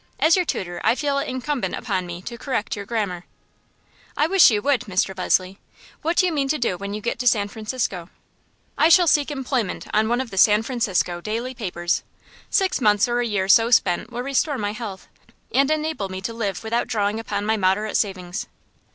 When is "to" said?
2.23-2.35, 6.47-6.57, 7.19-7.27, 16.21-16.33